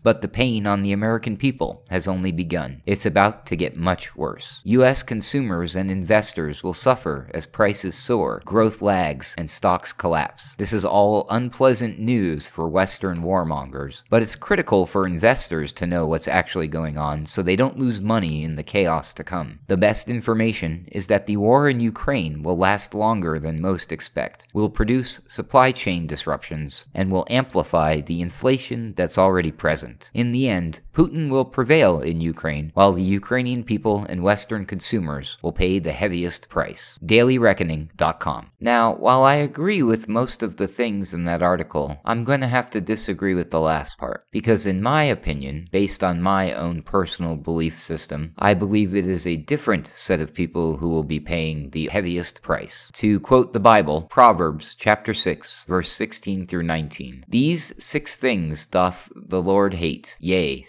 but 0.02 0.20
the 0.20 0.28
pain 0.28 0.66
on 0.66 0.82
the 0.82 0.92
American 0.92 1.36
people 1.36 1.84
has 1.88 2.08
only 2.08 2.32
begun. 2.32 2.82
It's 2.84 3.06
about 3.06 3.46
to 3.46 3.56
get 3.56 3.76
much 3.76 4.16
worse. 4.16 4.60
US 4.64 5.02
consumers 5.02 5.74
and 5.76 5.90
investors 5.90 6.62
will 6.62 6.74
suffer 6.74 7.30
as 7.32 7.46
prices 7.46 7.94
soar, 7.94 8.42
growth 8.44 8.82
lags, 8.82 9.34
and 9.38 9.48
stocks 9.48 9.92
collapse. 9.92 10.54
This 10.58 10.72
is 10.72 10.84
all 10.84 11.26
unpleasant 11.30 11.98
news 11.98 12.48
for 12.48 12.68
Western 12.68 13.22
warmongers, 13.22 14.02
but 14.10 14.22
it's 14.22 14.36
critical 14.36 14.86
for 14.86 15.06
investors 15.06 15.72
to 15.72 15.86
know 15.86 16.06
what's 16.06 16.28
actually 16.28 16.68
going 16.68 16.98
on 16.98 17.26
so 17.26 17.42
they 17.42 17.56
don't 17.56 17.78
lose 17.78 18.00
money 18.00 18.42
in 18.42 18.56
the 18.56 18.62
chaos 18.62 19.12
to 19.12 19.24
come. 19.24 19.60
The 19.68 19.76
best 19.76 20.08
information 20.08 20.88
is 20.90 21.06
that 21.06 21.26
the 21.26 21.36
war 21.36 21.68
in 21.68 21.80
Ukraine 21.80 22.42
will 22.42 22.56
last 22.56 22.94
longer 22.94 23.38
than 23.38 23.60
most 23.60 23.92
expect 23.92 24.46
will 24.52 24.70
produce 24.70 25.20
supply 25.28 25.72
chain 25.72 26.06
disruptions 26.06 26.84
and 26.94 27.10
will 27.10 27.26
amplify 27.30 28.00
the 28.00 28.20
inflation 28.20 28.94
that's 28.96 29.16
already 29.16 29.37
present. 29.52 30.10
In 30.12 30.32
the 30.32 30.48
end, 30.48 30.80
Putin 30.98 31.30
will 31.30 31.44
prevail 31.44 32.00
in 32.00 32.20
Ukraine, 32.20 32.72
while 32.74 32.92
the 32.92 33.04
Ukrainian 33.20 33.62
people 33.62 34.04
and 34.08 34.20
Western 34.20 34.66
consumers 34.66 35.38
will 35.42 35.52
pay 35.52 35.78
the 35.78 35.92
heaviest 35.92 36.48
price. 36.48 36.98
DailyReckoning.com. 37.06 38.50
Now, 38.58 38.96
while 38.96 39.22
I 39.22 39.36
agree 39.36 39.80
with 39.80 40.08
most 40.08 40.42
of 40.42 40.56
the 40.56 40.66
things 40.66 41.14
in 41.14 41.24
that 41.26 41.40
article, 41.40 42.00
I'm 42.04 42.24
going 42.24 42.40
to 42.40 42.48
have 42.48 42.68
to 42.70 42.80
disagree 42.80 43.34
with 43.34 43.52
the 43.52 43.60
last 43.60 43.96
part, 43.96 44.24
because 44.32 44.66
in 44.66 44.82
my 44.82 45.04
opinion, 45.04 45.68
based 45.70 46.02
on 46.02 46.20
my 46.20 46.52
own 46.52 46.82
personal 46.82 47.36
belief 47.36 47.80
system, 47.80 48.32
I 48.36 48.54
believe 48.54 48.96
it 48.96 49.06
is 49.06 49.24
a 49.24 49.36
different 49.36 49.92
set 49.94 50.20
of 50.20 50.34
people 50.34 50.78
who 50.78 50.88
will 50.88 51.04
be 51.04 51.20
paying 51.20 51.70
the 51.70 51.86
heaviest 51.92 52.42
price. 52.42 52.90
To 52.94 53.20
quote 53.20 53.52
the 53.52 53.60
Bible, 53.60 54.02
Proverbs 54.10 54.74
chapter 54.76 55.14
6, 55.14 55.64
verse 55.68 55.92
16 55.92 56.44
through 56.46 56.64
19. 56.64 57.24
These 57.28 57.72
six 57.78 58.16
things 58.16 58.66
doth 58.66 59.12
the 59.14 59.40
Lord 59.40 59.74
hate, 59.74 60.16
yea, 60.18 60.64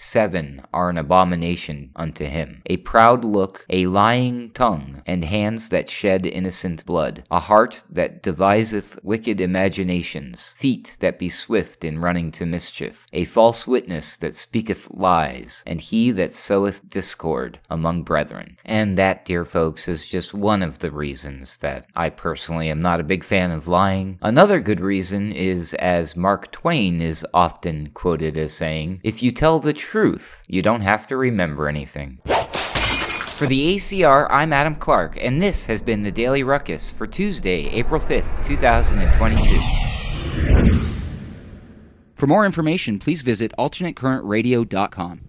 are 0.74 0.90
an 0.90 0.98
abomination 0.98 1.92
unto 1.96 2.26
him 2.26 2.62
a 2.66 2.78
proud 2.78 3.24
look, 3.24 3.66
a 3.70 3.86
lying 3.88 4.52
tongue, 4.52 5.02
and 5.06 5.24
hands 5.24 5.70
that 5.70 5.90
shed 5.90 6.26
innocent 6.26 6.86
blood, 6.86 7.24
a 7.32 7.40
heart 7.40 7.84
that 7.90 8.22
deviseth 8.22 9.00
wicked 9.04 9.40
imaginations, 9.40 10.54
feet 10.58 10.98
that 11.00 11.18
be 11.18 11.30
swift 11.30 11.84
in 11.84 12.00
running 12.00 12.32
to 12.32 12.46
mischief, 12.46 13.08
a 13.14 13.26
false 13.26 13.66
witness 13.66 14.18
that 14.18 14.36
speaketh 14.36 14.90
lies, 14.92 15.64
and 15.66 15.80
he 15.82 16.12
that 16.12 16.34
soweth 16.34 16.88
discord 16.90 17.60
among 17.70 18.04
brethren. 18.04 18.58
And 18.66 18.98
that, 18.98 19.26
dear 19.26 19.46
folks, 19.46 19.88
is 19.88 20.06
just 20.06 20.34
one 20.34 20.62
of 20.62 20.80
the 20.80 20.92
reasons 20.92 21.58
that 21.60 21.86
I 21.96 22.10
personally 22.10 22.70
am 22.70 22.82
not 22.82 23.00
a 23.00 23.04
big 23.04 23.24
fan 23.24 23.52
of 23.52 23.68
lying. 23.68 24.20
Another 24.22 24.60
good 24.60 24.82
reason 24.82 25.32
is, 25.32 25.74
as 25.76 26.16
Mark 26.16 26.52
Twain 26.52 27.02
is 27.02 27.26
often 27.34 27.90
quoted 27.94 28.38
as 28.38 28.54
saying, 28.54 29.00
if 29.04 29.24
you 29.24 29.32
tell 29.32 29.60
the 29.60 29.74
truth, 30.10 30.44
you 30.48 30.62
don't 30.62 30.82
have 30.82 31.08
to 31.08 31.18
remember 31.18 31.68
anything. 31.68 32.20
For 32.26 33.48
the 33.48 33.78
ACR, 33.78 34.28
I'm 34.30 34.52
Adam 34.52 34.76
Clark, 34.76 35.18
and 35.20 35.42
this 35.42 35.66
has 35.66 35.82
been 35.82 36.04
the 36.04 36.12
Daily 36.12 36.44
Ruckus 36.44 36.92
for 36.92 37.08
Tuesday, 37.08 37.68
April 37.68 38.02
5th, 38.02 38.46
2022. 38.46 40.86
For 42.16 42.28
more 42.28 42.46
information, 42.46 43.00
please 43.00 43.22
visit 43.22 43.54
alternatecurrentradio.com. 43.58 45.22